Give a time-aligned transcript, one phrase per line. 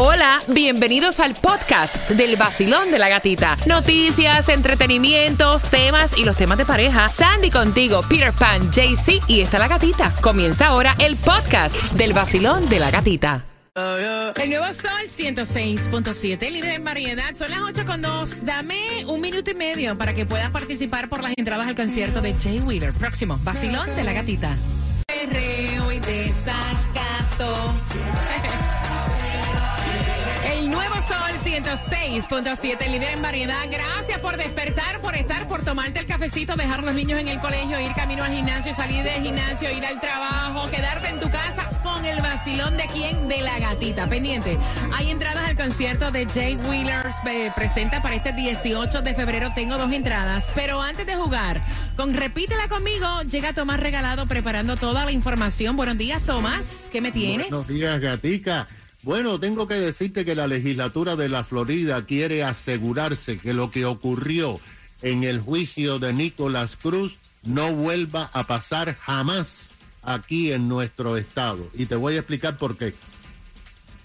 [0.00, 3.56] Hola, bienvenidos al podcast del vacilón de la gatita.
[3.66, 7.08] Noticias, entretenimientos, temas y los temas de pareja.
[7.08, 10.14] Sandy contigo, Peter Pan, JC y está la gatita.
[10.20, 13.44] Comienza ahora el podcast del vacilón de la gatita.
[14.36, 17.34] El nuevo Sol 106.7, líder en variedad.
[17.36, 18.46] Son las 8 con 2.
[18.46, 22.34] Dame un minuto y medio para que puedas participar por las entradas al concierto de
[22.34, 22.92] Jay Wheeler.
[22.92, 24.56] Próximo, vacilón de la gatita.
[25.08, 27.74] Perreo y desacato.
[30.52, 33.66] El nuevo Sol 106.7, líder en variedad.
[33.70, 37.78] Gracias por despertar, por estar, por tomarte el cafecito, dejar los niños en el colegio,
[37.80, 42.04] ir camino al gimnasio, salir del gimnasio, ir al trabajo, quedarte en tu casa con
[42.04, 43.28] el vacilón de quién?
[43.28, 44.06] De la gatita.
[44.06, 44.58] Pendiente.
[44.94, 47.16] Hay entradas al concierto de Jay Wheelers.
[47.26, 49.52] eh, presenta para este 18 de febrero.
[49.54, 50.46] Tengo dos entradas.
[50.54, 51.60] Pero antes de jugar,
[51.96, 55.76] con Repítela conmigo, llega Tomás Regalado preparando toda la información.
[55.76, 56.66] Buenos días, Tomás.
[56.90, 57.48] ¿Qué me tienes?
[57.50, 58.66] Buenos días, gatica.
[59.08, 63.86] Bueno, tengo que decirte que la legislatura de la Florida quiere asegurarse que lo que
[63.86, 64.60] ocurrió
[65.00, 69.68] en el juicio de Nicolás Cruz no vuelva a pasar jamás
[70.02, 71.70] aquí en nuestro estado.
[71.72, 72.92] Y te voy a explicar por qué.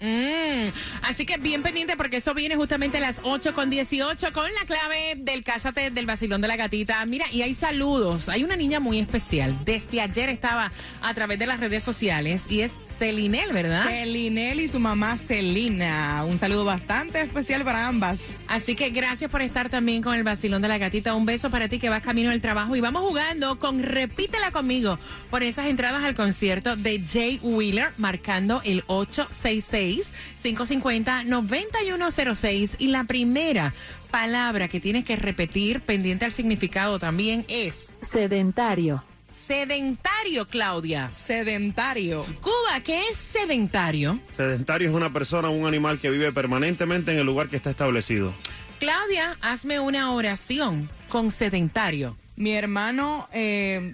[0.00, 0.68] Mm,
[1.02, 4.66] así que bien pendiente porque eso viene justamente a las 8 con 18 con la
[4.66, 7.04] clave del Cásate del Vacilón de la Gatita.
[7.06, 8.28] Mira, y hay saludos.
[8.28, 9.56] Hay una niña muy especial.
[9.64, 13.86] Desde ayer estaba a través de las redes sociales y es Celinel, ¿verdad?
[13.86, 16.24] Celinel y su mamá Celina.
[16.24, 18.20] Un saludo bastante especial para ambas.
[18.46, 21.14] Así que gracias por estar también con el Vacilón de la Gatita.
[21.14, 24.98] Un beso para ti que vas camino al trabajo y vamos jugando con Repítela conmigo
[25.30, 30.12] por esas entradas al concierto de Jay Wheeler marcando el 866
[30.44, 33.72] 550-9106 y la primera
[34.10, 39.02] palabra que tienes que repetir pendiente al significado también es Sedentario.
[39.46, 41.12] Sedentario, Claudia.
[41.12, 42.24] Sedentario.
[42.40, 44.20] Cuba, ¿qué es sedentario?
[44.36, 47.70] Sedentario es una persona o un animal que vive permanentemente en el lugar que está
[47.70, 48.32] establecido.
[48.78, 52.16] Claudia, hazme una oración con sedentario.
[52.36, 53.92] Mi hermano eh,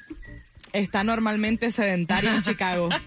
[0.72, 2.88] está normalmente sedentario en Chicago.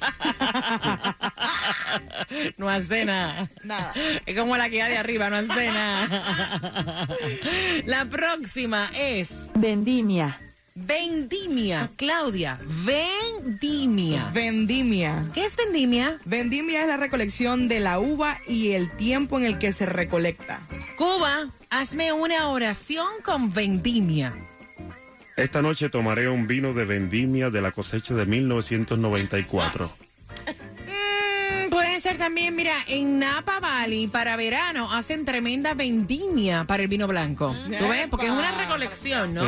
[2.57, 3.47] No hace nada.
[3.63, 3.93] Nada.
[4.25, 7.07] Es como la que hay de arriba, no hace nada.
[7.85, 10.39] La próxima es Vendimia.
[10.75, 11.89] Vendimia.
[11.95, 14.29] Claudia, vendimia.
[14.33, 15.25] Vendimia.
[15.33, 16.19] ¿Qué es vendimia?
[16.25, 20.61] Vendimia es la recolección de la uva y el tiempo en el que se recolecta.
[20.97, 24.33] Cuba, hazme una oración con vendimia.
[25.35, 29.91] Esta noche tomaré un vino de vendimia de la cosecha de 1994.
[32.23, 37.53] También, mira, en Napa Valley para verano hacen tremenda vendimia para el vino blanco.
[37.77, 38.07] ¿Tú ves?
[38.09, 39.43] Porque es una recolección, ¿no?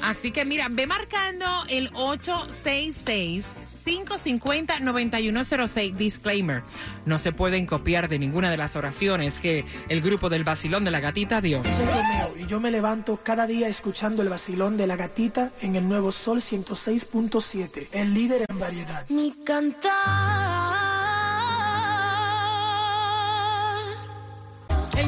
[0.00, 3.44] Así que mira, ve marcando el 866.
[3.84, 5.94] 550-9106.
[5.94, 6.62] Disclaimer.
[7.04, 10.92] No se pueden copiar de ninguna de las oraciones que el grupo del Basilón de
[10.92, 11.64] la Gatita dio.
[11.64, 15.74] Soy Romeo y yo me levanto cada día escuchando el vacilón de la gatita en
[15.74, 19.04] el nuevo Sol 106.7, el líder en variedad.
[19.08, 20.87] Mi cantar.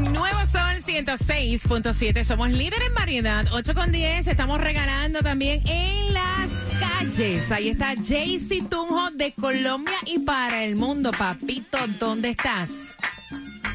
[0.01, 2.25] El nuevo Sol 106.7.
[2.25, 3.45] Somos líder en variedad.
[3.53, 4.29] 8 con 10.
[4.29, 6.49] Estamos regalando también en las
[6.81, 7.51] calles.
[7.51, 11.11] Ahí está Jaycee Tunjo de Colombia y para el mundo.
[11.11, 12.71] Papito, ¿dónde estás?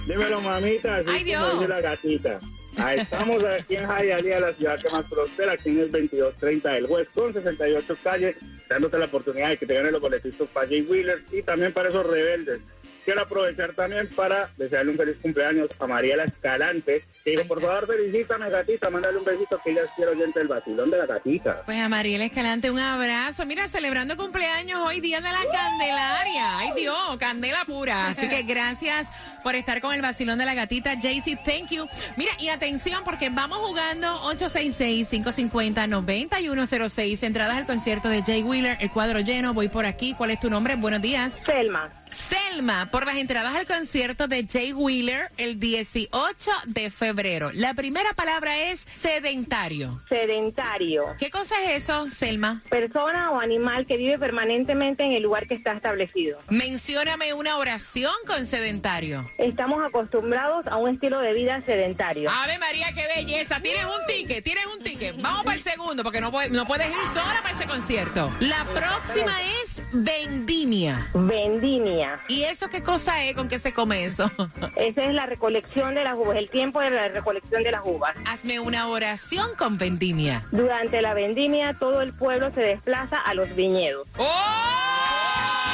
[0.07, 1.69] Dímelo, mamita, así Ay, Dios.
[1.69, 2.39] la gatita.
[2.77, 6.85] Ahí estamos aquí en Hialeah, la ciudad que más prospera, aquí en el 2230 del
[6.85, 8.35] West, con 68 calles,
[8.67, 11.89] dándote la oportunidad de que te ganen los boletitos para Jay Wheeler y también para
[11.89, 12.61] esos rebeldes.
[13.05, 17.85] Quiero aprovechar también para desearle un feliz cumpleaños a Mariela Escalante, que dijo, por favor,
[17.85, 21.61] felicítame, gatita, mándale un besito que ella quiero oyente del vacilón de la gatita.
[21.65, 23.45] Pues a Mariela Escalante, un abrazo.
[23.45, 26.57] Mira, celebrando cumpleaños hoy, Día de la Candelaria.
[26.57, 28.07] Ay, Dios, candela pura.
[28.07, 29.07] Así que gracias
[29.43, 30.95] por estar con el vacilón de la gatita.
[30.99, 31.87] Jaycee, thank you.
[32.17, 37.21] Mira, y atención, porque vamos jugando 866-550-9106.
[37.21, 39.53] Entradas al concierto de Jay Wheeler, el cuadro lleno.
[39.53, 40.15] Voy por aquí.
[40.17, 40.75] ¿Cuál es tu nombre?
[40.75, 41.33] Buenos días.
[41.45, 47.51] Selma, Selma, por las entradas al concierto de Jay Wheeler el 18 de febrero.
[47.53, 50.01] La primera palabra es sedentario.
[50.09, 52.61] sedentario, ¿Qué cosa es eso, Selma?
[52.69, 56.39] persona o animal que vive permanentemente en el lugar que está establecido.
[56.49, 59.29] Mencióname una oración con sedentario.
[59.37, 62.29] Estamos acostumbrados a un estilo de vida sedentario.
[62.31, 63.59] Ave María, qué belleza.
[63.59, 65.15] Tienes un ticket, tienes un ticket.
[65.21, 68.31] Vamos para el segundo porque no, puedes- no puedes ir sola para ese concierto.
[68.39, 71.07] La próxima es vendimia.
[71.13, 72.19] Vendimia.
[72.27, 73.35] ¿Y eso qué cosa es?
[73.35, 74.29] ¿Con qué se come eso?
[74.75, 78.15] Esa es la recolección de las uvas, el tiempo de la recolección de las uvas.
[78.25, 80.43] Hazme una oración con vendimia.
[80.51, 84.07] Durante la vendimia, todo el pueblo se desplaza a los viñedos.
[84.17, 85.64] ¡Oh!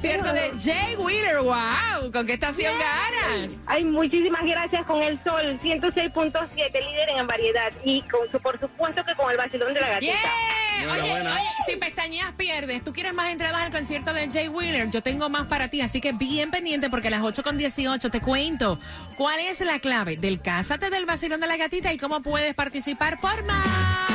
[0.00, 1.40] Concierto de Jay Wheeler.
[1.40, 2.10] ¡Wow!
[2.10, 3.50] ¿Con qué estación ganan?
[3.66, 7.70] Ay, muchísimas gracias con el sol 106.7, líder en variedad.
[7.84, 10.12] Y con su, por supuesto que con el vacilón de la gatita.
[10.12, 10.92] Yeah.
[10.92, 15.02] Oye, oye, si pestañeas pierdes, tú quieres más entradas al concierto de Jay Wheeler, yo
[15.02, 18.22] tengo más para ti, así que bien pendiente porque a las 8 con 18 te
[18.22, 18.78] cuento
[19.18, 23.20] cuál es la clave del Cásate del vacilón de la gatita y cómo puedes participar
[23.20, 24.09] por más.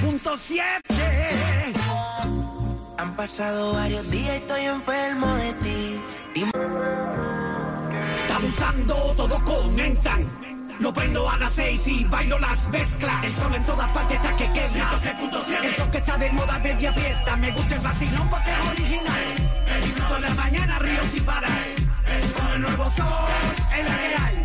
[0.00, 1.74] 106.7
[2.98, 6.00] Han pasado varios días y estoy enfermo de ti.
[8.34, 10.28] Abusando, todo comentan.
[10.80, 13.24] Lo prendo a las seis y bailo las mezclas.
[13.24, 15.00] El sol en todas partes está que quema.
[15.62, 17.36] El sol que está de moda, baby, aprieta.
[17.36, 19.22] Me gusta el vacilón porque es original.
[19.82, 21.50] Disfruto en la mañana, río sin parar.
[22.54, 23.06] El nuevo sol,
[23.74, 24.35] en la real.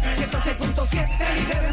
[0.91, 1.65] 106.7, líder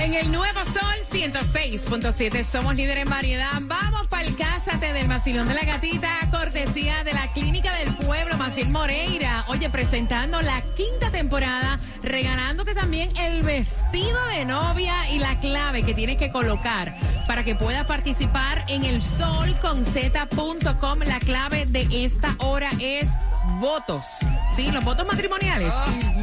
[0.00, 0.14] en.
[0.14, 3.52] El nuevo sol 106.7 somos líder en variedad.
[3.62, 8.36] Vamos para el Cásate del Vacilón de la Gatita, cortesía de la Clínica del Pueblo,
[8.36, 9.44] Maciel Moreira.
[9.48, 15.94] Oye, presentando la quinta temporada, regalándote también el vestido de novia y la clave que
[15.94, 16.94] tienes que colocar
[17.26, 20.98] para que puedas participar en el solconz.com.
[21.06, 23.08] La clave de esta hora es
[23.58, 24.04] votos.
[24.54, 25.72] Sí, los votos matrimoniales.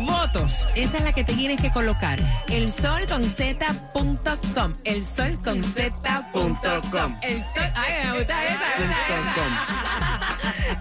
[0.06, 0.66] Votos.
[0.76, 2.20] Esa es la que te tienes que colocar.
[2.50, 4.74] El solconz.com.
[4.84, 7.16] El solconz.com.
[7.22, 7.72] El sol.
[7.76, 10.17] Ay, me gusta esa, esa.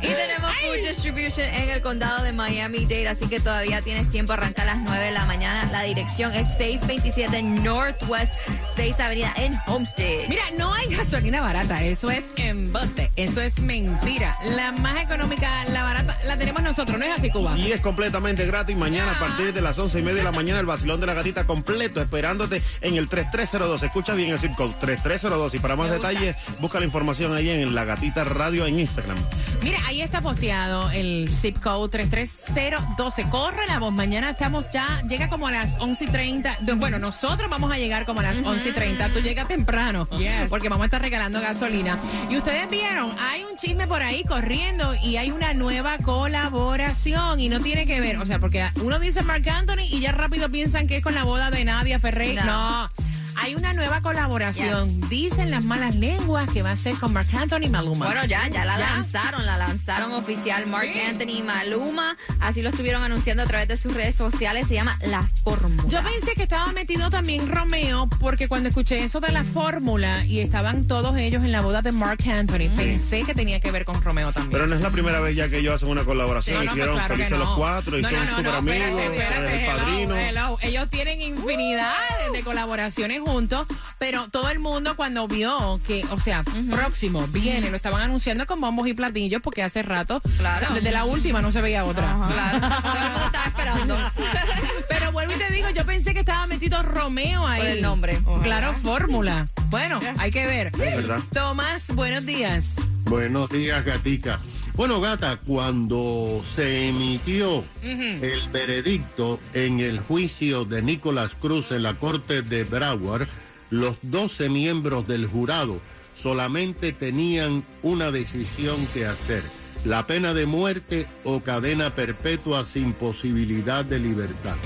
[0.00, 4.62] Y tenemos Food Distribution en el condado de Miami-Dade, así que todavía tienes tiempo, arranca
[4.62, 5.68] a las 9 de la mañana.
[5.72, 8.32] La dirección es 627 Northwest
[8.76, 10.28] 6 Avenida en Homestead.
[10.28, 14.36] Mira, no hay gasolina barata, eso es embuste, eso es mentira.
[14.54, 17.56] La más económica, la barata, la tenemos nosotros, ¿no es así, Cuba?
[17.56, 18.76] Y es completamente gratis.
[18.76, 21.14] Mañana a partir de las once y media de la mañana, el vacilón de la
[21.14, 23.82] gatita completo, esperándote en el 3302.
[23.82, 25.54] Escucha bien el zip code 3302.
[25.54, 26.08] Y para más Me gusta.
[26.08, 29.16] detalles, busca la información ahí en la gatita radio en Instagram.
[29.62, 33.28] Mira, ahí está posteado el zip code 33012.
[33.30, 33.92] Corre la voz.
[33.92, 36.58] Mañana estamos ya, llega como a las 11 y 30.
[36.60, 39.12] De- Bueno, nosotros vamos a llegar como a las 11 y 30.
[39.12, 40.06] Tú llegas temprano.
[40.48, 41.98] Porque vamos a estar regalando gasolina.
[42.30, 47.40] Y ustedes vieron, hay un chisme por ahí corriendo y hay una nueva colaboración.
[47.40, 50.48] Y no tiene que ver, o sea, porque uno dice Marc Anthony y ya rápido
[50.48, 52.34] piensan que es con la boda de Nadia Ferrey.
[52.36, 52.44] No.
[52.44, 52.90] no.
[53.38, 55.00] Hay una nueva colaboración.
[55.08, 58.06] Dicen las malas lenguas que va a ser con Marc Anthony y Maluma.
[58.06, 58.90] Bueno, ya, ya la ¿Ya?
[58.96, 61.00] lanzaron, la lanzaron oficial Mark Sí.
[61.00, 62.16] Anthony y Maluma.
[62.40, 64.66] Así lo estuvieron anunciando a través de sus redes sociales.
[64.68, 65.84] Se llama La Fórmula.
[65.88, 70.40] Yo pensé que estaba metido también Romeo, porque cuando escuché eso de la fórmula y
[70.40, 74.00] estaban todos ellos en la boda de Mark Anthony, pensé que tenía que ver con
[74.02, 74.52] Romeo también.
[74.52, 76.56] Pero no es la primera vez ya que ellos hacen una colaboración.
[76.56, 77.44] No, no, pues Hicieron claro que felices no.
[77.44, 80.16] los cuatro y No, son no, no, súper no, amigos, espérate, espérate, el hello, padrino.
[80.16, 80.58] hello.
[80.62, 81.92] Ellos tienen infinidad
[82.32, 83.66] de colaboraciones juntos,
[83.98, 88.60] pero todo el mundo cuando vio que, o sea, próximo, viene, lo estaban anunciando con
[88.60, 90.56] bombos y platillos porque hace rato, Claro.
[90.56, 92.16] o sea, desde la última no se veía otra.
[92.32, 93.98] Claro, todo el mundo estaba esperando.
[94.88, 97.60] Pero vuelvo y te digo, yo pensé que estaba metido Romeo ahí.
[97.60, 98.20] Por el nombre.
[98.44, 99.48] Claro, fórmula.
[99.70, 100.70] Bueno, hay que ver.
[100.76, 101.18] verdad.
[101.32, 102.74] Tomás, buenos días.
[103.04, 104.38] Buenos días, gatica.
[104.76, 111.94] Bueno, gata, cuando se emitió el veredicto en el juicio de Nicolás Cruz en la
[111.94, 113.26] corte de Broward,
[113.70, 115.80] los 12 miembros del jurado
[116.14, 119.42] solamente tenían una decisión que hacer,
[119.86, 124.56] la pena de muerte o cadena perpetua sin posibilidad de libertad.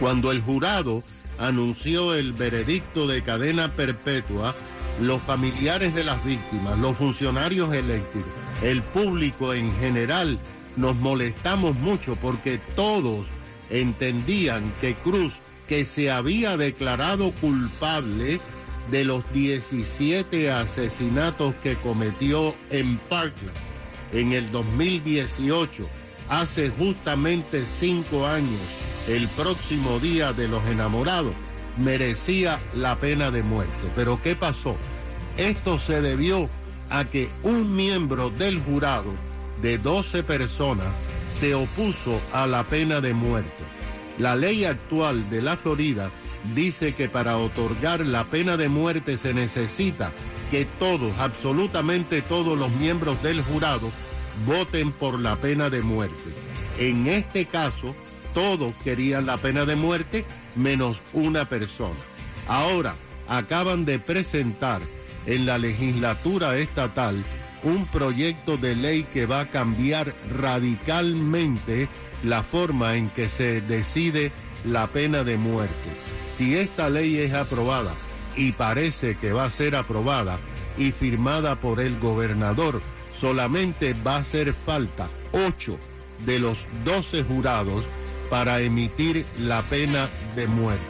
[0.00, 1.04] Cuando el jurado
[1.38, 4.54] anunció el veredicto de cadena perpetua,
[5.00, 8.22] los familiares de las víctimas, los funcionarios electos,
[8.62, 10.38] el público en general,
[10.76, 13.26] nos molestamos mucho porque todos
[13.70, 15.34] entendían que Cruz,
[15.66, 18.40] que se había declarado culpable
[18.90, 23.68] de los 17 asesinatos que cometió en Parkland
[24.12, 25.86] en el 2018,
[26.28, 28.60] hace justamente cinco años,
[29.08, 31.32] el próximo día de los enamorados,
[31.78, 33.72] merecía la pena de muerte.
[33.96, 34.76] Pero ¿qué pasó?
[35.38, 36.48] Esto se debió
[36.90, 39.12] a que un miembro del jurado
[39.62, 40.88] de 12 personas
[41.40, 43.50] se opuso a la pena de muerte.
[44.18, 46.10] La ley actual de la Florida
[46.54, 50.12] dice que para otorgar la pena de muerte se necesita
[50.50, 53.90] que todos, absolutamente todos los miembros del jurado
[54.46, 56.16] voten por la pena de muerte.
[56.78, 57.94] En este caso,
[58.34, 61.98] todos querían la pena de muerte menos una persona.
[62.46, 62.94] Ahora,
[63.28, 64.80] acaban de presentar
[65.26, 67.22] en la legislatura estatal
[67.62, 71.88] un proyecto de ley que va a cambiar radicalmente
[72.22, 74.32] la forma en que se decide
[74.64, 75.74] la pena de muerte.
[76.36, 77.92] Si esta ley es aprobada,
[78.36, 80.38] y parece que va a ser aprobada
[80.78, 82.80] y firmada por el gobernador,
[83.18, 85.76] solamente va a hacer falta ocho
[86.24, 87.84] de los doce jurados
[88.30, 90.84] para emitir la pena de muerte.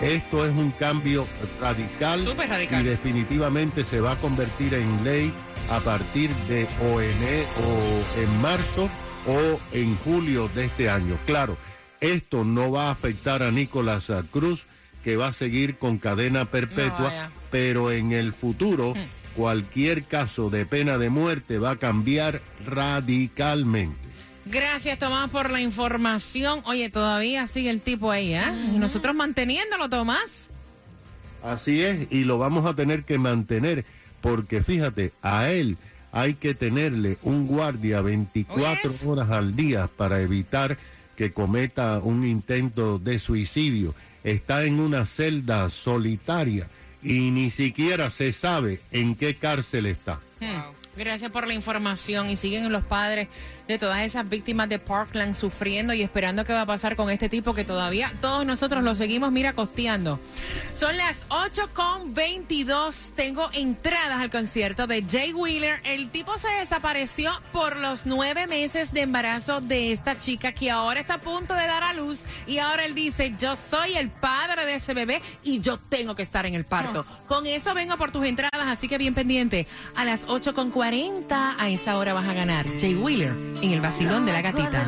[0.00, 1.26] Esto es un cambio
[1.60, 2.24] radical,
[2.80, 5.32] y definitivamente se va a convertir en ley
[5.70, 8.88] a partir de o en, e- o en marzo
[9.26, 11.18] o en julio de este año.
[11.26, 11.56] Claro,
[12.00, 14.66] esto no va a afectar a Nicolás Cruz,
[15.02, 18.94] que va a seguir con cadena perpetua, pero en el futuro
[19.36, 24.07] cualquier caso de pena de muerte va a cambiar radicalmente.
[24.50, 26.60] Gracias, Tomás, por la información.
[26.64, 28.50] Oye, todavía sigue el tipo ahí, ¿eh?
[28.74, 30.44] Y nosotros manteniéndolo, Tomás.
[31.42, 33.84] Así es, y lo vamos a tener que mantener,
[34.20, 35.76] porque fíjate, a él
[36.12, 39.04] hay que tenerle un guardia 24 Oyes.
[39.04, 40.78] horas al día para evitar
[41.16, 43.94] que cometa un intento de suicidio.
[44.24, 46.66] Está en una celda solitaria
[47.02, 50.20] y ni siquiera se sabe en qué cárcel está.
[50.96, 53.28] Gracias por la información y siguen los padres
[53.68, 57.28] de todas esas víctimas de Parkland sufriendo y esperando qué va a pasar con este
[57.28, 60.18] tipo que todavía todos nosotros lo seguimos, mira, costeando.
[60.74, 63.12] Son las 8 con 22.
[63.14, 65.80] Tengo entradas al concierto de Jay Wheeler.
[65.84, 71.00] El tipo se desapareció por los nueve meses de embarazo de esta chica que ahora
[71.00, 74.64] está a punto de dar a luz y ahora él dice, yo soy el padre
[74.64, 77.04] de ese bebé y yo tengo que estar en el parto.
[77.26, 79.66] Con eso vengo por tus entradas, así que bien pendiente.
[79.94, 83.80] A las 8 con 40, a esa hora vas a ganar Jay Wheeler en el
[83.80, 84.86] vacilón de la gatita.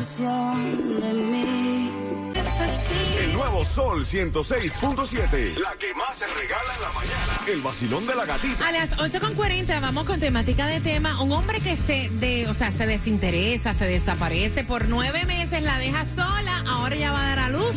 [3.19, 5.57] El nuevo Sol 106.7.
[5.57, 7.39] La que más se regala en la mañana.
[7.47, 8.67] El vacilón de la gatita.
[8.67, 11.21] A las 8.40 vamos con temática de tema.
[11.21, 15.77] Un hombre que se de, o sea, se desinteresa, se desaparece por nueve meses, la
[15.77, 17.75] deja sola, ahora ya va a dar a luz.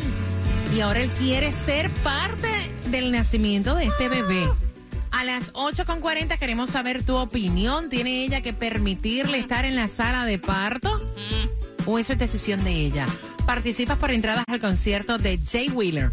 [0.77, 2.49] Y ahora él quiere ser parte
[2.87, 4.49] del nacimiento de este bebé.
[5.15, 7.89] A las 8.40 queremos saber tu opinión.
[7.89, 10.91] ¿Tiene ella que permitirle estar en la sala de parto?
[11.87, 13.07] ¿O eso es decisión de ella?
[13.47, 16.11] Participas por entradas al concierto de Jay Wheeler.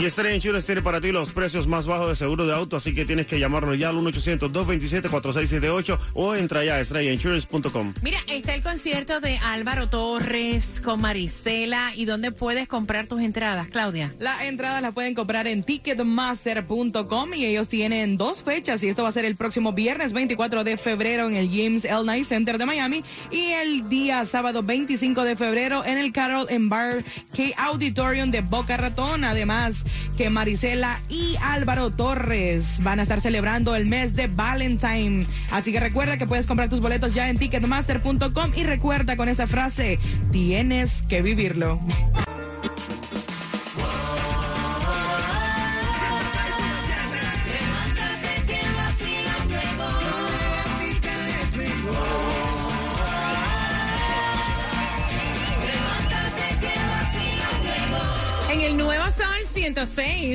[0.00, 2.94] Y Estrella Insurance tiene para ti los precios más bajos de seguro de auto, así
[2.94, 7.92] que tienes que llamarnos ya al 1-800-227-4678 o entra ya a estrellainsurance.com.
[8.00, 11.92] Mira, está el concierto de Álvaro Torres con Marisela.
[11.94, 14.14] ¿Y dónde puedes comprar tus entradas, Claudia?
[14.18, 19.10] Las entradas las pueden comprar en ticketmaster.com y ellos tienen dos fechas y esto va
[19.10, 22.04] a ser el próximo viernes 24 de febrero en el James L.
[22.04, 27.04] Knight Center de Miami y el día sábado 25 de febrero en el Carol Bar
[27.36, 29.24] K Auditorium de Boca Ratón.
[29.24, 29.84] Además
[30.16, 35.26] que Marisela y Álvaro Torres van a estar celebrando el mes de Valentine.
[35.50, 39.46] Así que recuerda que puedes comprar tus boletos ya en ticketmaster.com y recuerda con esa
[39.46, 39.98] frase,
[40.30, 41.80] tienes que vivirlo.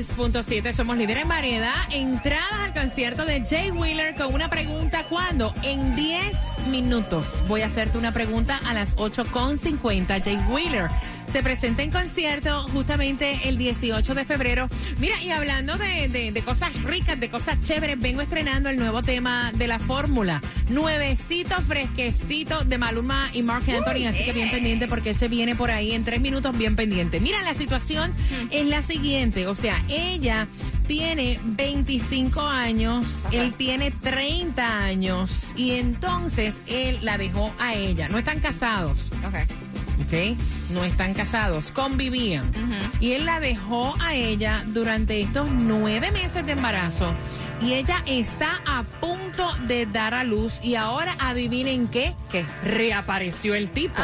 [0.05, 1.73] 106.7 somos líderes en variedad.
[1.91, 5.03] Entradas al concierto de Jay Wheeler con una pregunta.
[5.09, 5.53] ¿Cuándo?
[5.63, 6.35] En 10
[6.69, 7.43] minutos.
[7.47, 10.23] Voy a hacerte una pregunta a las 8.50.
[10.23, 10.89] Jay Wheeler
[11.31, 14.69] se presenta en concierto justamente el 18 de febrero.
[14.99, 19.01] Mira, y hablando de, de- de cosas ricas, de cosas chéveres, vengo estrenando el nuevo
[19.03, 20.41] tema de la fórmula.
[20.69, 24.07] Nuevecito, fresquecito de Maluma y Mark Anthony.
[24.07, 27.19] Así que bien pendiente porque se viene por ahí en tres minutos, bien pendiente.
[27.19, 28.13] Mira, la situación
[28.51, 29.47] es la siguiente.
[29.47, 30.47] O sea, ella
[30.87, 38.07] tiene 25 años, él tiene 30 años y entonces él la dejó a ella.
[38.09, 39.09] No están casados.
[40.03, 40.37] ¿Ok?
[40.71, 42.45] No están casados, convivían.
[42.99, 47.13] Y él la dejó a ella durante estos nueve meses de embarazo.
[47.61, 50.59] Y ella está a punto de dar a luz.
[50.63, 54.01] Y ahora adivinen qué, que reapareció el tipo.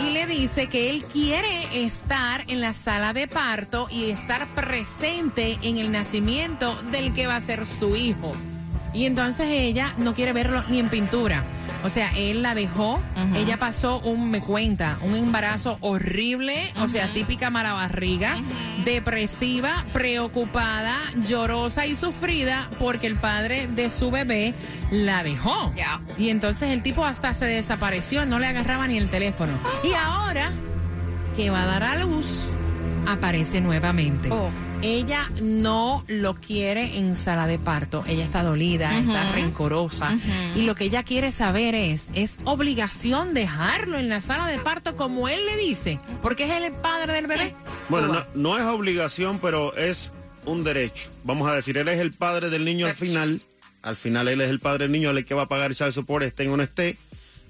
[0.00, 5.58] Y le dice que él quiere estar en la sala de parto y estar presente
[5.62, 8.32] en el nacimiento del que va a ser su hijo.
[8.92, 11.44] Y entonces ella no quiere verlo ni en pintura.
[11.84, 13.00] O sea, él la dejó,
[13.34, 18.36] ella pasó un, me cuenta, un embarazo horrible, o sea, típica mala barriga,
[18.84, 24.54] depresiva, preocupada, llorosa y sufrida porque el padre de su bebé
[24.90, 25.72] la dejó.
[26.18, 29.52] Y entonces el tipo hasta se desapareció, no le agarraba ni el teléfono.
[29.82, 30.50] Y ahora
[31.36, 32.44] que va a dar a luz,
[33.06, 34.28] aparece nuevamente.
[34.82, 38.04] Ella no lo quiere en sala de parto.
[38.06, 40.18] Ella está dolida, está rencorosa.
[40.56, 44.96] Y lo que ella quiere saber es, ¿es obligación dejarlo en la sala de parto
[44.96, 45.98] como él le dice?
[46.22, 47.54] Porque es el padre del bebé.
[47.88, 50.12] Bueno, no, no es obligación, pero es
[50.46, 51.10] un derecho.
[51.24, 53.40] Vamos a decir, él es el padre del niño al final.
[53.82, 55.70] Al final él es el padre del niño, él es el que va a pagar
[55.70, 56.96] el support, esté o no esté.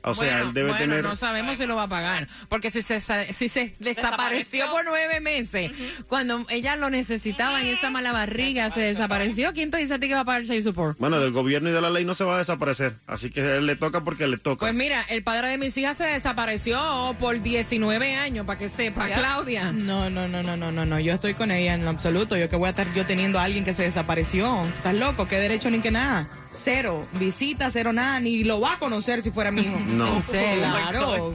[0.02, 1.04] O sea, Bueno, él debe bueno, tener...
[1.04, 2.28] no sabemos si lo va a pagar.
[2.48, 3.00] Porque si se,
[3.32, 5.72] si se desapareció por nueve meses,
[6.08, 9.52] cuando ella lo necesitaba en esa mala barriga, se desapareció.
[9.52, 10.98] ¿Quién te dice a ti que va a pagar el support?
[10.98, 12.96] Bueno, del gobierno y de la ley no se va a desaparecer.
[13.06, 14.60] Así que él le toca porque le toca.
[14.60, 19.08] Pues mira, el padre de mis hijas se desapareció por 19 años, para que sepa,
[19.08, 19.72] Claudia.
[19.72, 21.00] No, no, no, no, no, no, no.
[21.00, 22.36] Yo estoy con ella en lo absoluto.
[22.36, 24.64] Yo que voy a estar yo teniendo a alguien que se desapareció.
[24.76, 25.26] ¿Estás loco?
[25.26, 26.28] ¿Qué derecho ni que nada?
[26.52, 27.06] Cero.
[27.12, 28.20] Visita, cero nada.
[28.20, 29.78] Ni lo va a conocer si fuera mi hijo.
[29.88, 30.20] No.
[30.22, 31.32] Claro.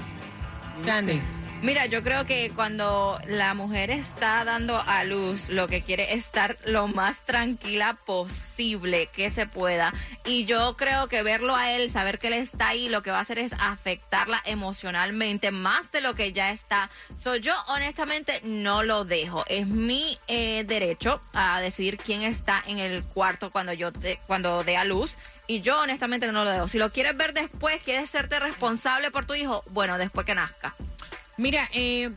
[0.85, 1.21] Candy.
[1.61, 6.19] Mira, yo creo que cuando la mujer está dando a luz, lo que quiere es
[6.25, 9.91] estar lo más tranquila posible que se pueda.
[10.25, 13.17] Y yo creo que verlo a él, saber que él está ahí, lo que va
[13.17, 16.91] a hacer es afectarla emocionalmente más de lo que ya está.
[17.23, 19.43] So, yo honestamente no lo dejo.
[19.47, 24.63] Es mi eh, derecho a decidir quién está en el cuarto cuando yo te- cuando
[24.63, 25.15] dé a luz.
[25.47, 26.67] Y yo honestamente no lo dejo.
[26.67, 30.75] Si lo quieres ver después, quieres serte responsable por tu hijo, bueno, después que nazca.
[31.37, 32.09] Mira, eh,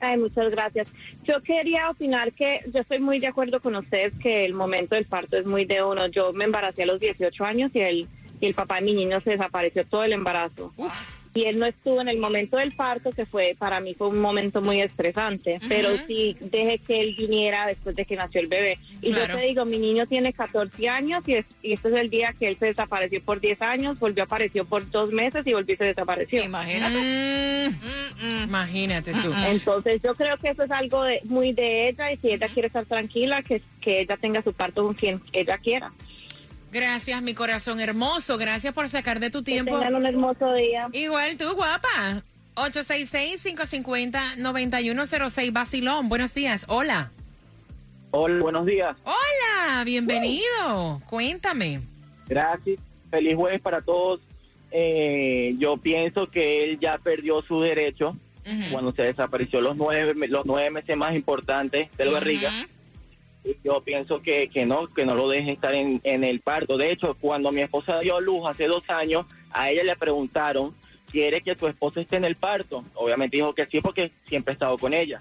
[0.01, 0.87] Ay, muchas gracias.
[1.25, 5.05] Yo quería opinar que yo estoy muy de acuerdo con usted que el momento del
[5.05, 6.07] parto es muy de uno.
[6.07, 8.07] Yo me embaracé a los 18 años y el,
[8.41, 10.73] y el papá de mi niño se desapareció todo el embarazo.
[11.33, 14.19] Y él no estuvo en el momento del parto, que fue para mí fue un
[14.19, 18.77] momento muy estresante, pero sí dejé que él viniera después de que nació el bebé.
[19.01, 19.35] Y Claro.
[19.35, 22.33] yo te digo, mi niño tiene 14 años y, es- y este es el día
[22.37, 25.77] que él se desapareció por 10 años, volvió, apareció por dos meses y volvió y
[25.77, 26.43] se desapareció.
[26.43, 27.69] Mm,
[28.51, 29.31] Imagínate tú.
[29.47, 32.67] Entonces yo creo que eso es algo de, muy de ella y si ella quiere
[32.67, 35.93] estar tranquila, que, que ella tenga su parto con quien ella quiera.
[36.69, 38.37] Gracias, mi corazón hermoso.
[38.37, 39.71] Gracias por sacar de tu tiempo.
[39.71, 40.89] tengan un hermoso día.
[40.91, 42.23] Igual tú, guapa.
[42.55, 45.53] 866-550-9106.
[45.53, 46.65] Basilón, buenos días.
[46.67, 47.09] Hola.
[48.11, 48.97] Hola, buenos días.
[49.05, 51.01] Hola, bienvenido.
[51.09, 51.79] Cuéntame.
[52.27, 52.81] Gracias.
[53.09, 54.19] Feliz jueves para todos.
[54.71, 58.17] Eh, yo pienso que él ya perdió su derecho
[58.71, 62.67] cuando se desapareció los nueve, los nueve meses más importantes del barriga.
[63.43, 66.77] Y Yo pienso que, que no, que no lo dejen estar en, en el parto.
[66.77, 70.73] De hecho, cuando mi esposa dio luz hace dos años, a ella le preguntaron,
[71.11, 72.83] ¿quiere que tu esposo esté en el parto?
[72.93, 75.19] Obviamente dijo que sí porque siempre he estado con ella.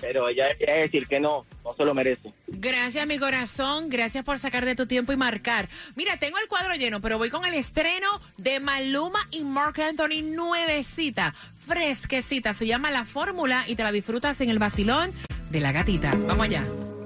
[0.00, 2.32] Pero ella debería decir que no, no se lo merece.
[2.46, 3.90] Gracias, mi corazón.
[3.90, 5.68] Gracias por sacar de tu tiempo y marcar.
[5.94, 10.22] Mira, tengo el cuadro lleno, pero voy con el estreno de Maluma y Mark Anthony
[10.22, 11.34] nuevecita,
[11.70, 12.52] fresquecita.
[12.52, 15.12] Se llama La Fórmula y te la disfrutas en el vacilón
[15.50, 16.12] de la gatita.
[16.26, 16.64] Vamos allá.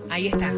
[0.08, 0.52] Ahí está.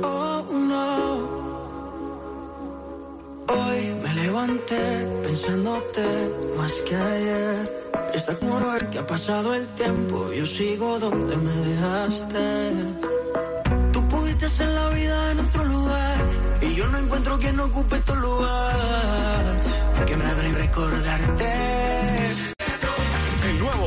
[3.48, 6.06] Hoy me levanté pensándote
[6.56, 7.86] más que ayer.
[8.14, 12.72] Está como ver que ha pasado el tiempo, yo sigo donde me dejaste.
[13.92, 16.18] Tú pudiste hacer la vida en otro lugar
[16.62, 19.44] y yo no encuentro quien ocupe tu lugar.
[20.06, 21.65] Que me habrá recordarte.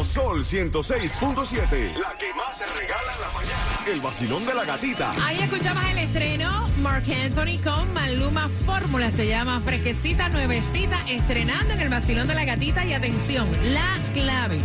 [0.09, 1.95] Sol 106.7.
[1.99, 3.77] La que más se regala en la mañana.
[3.87, 5.13] El vacilón de la gatita.
[5.23, 11.81] Ahí escuchamos el estreno, Mark Anthony con Maluma Fórmula, se llama Fresquecita Nuevecita, estrenando en
[11.81, 14.59] el vacilón de la gatita y atención, la clave,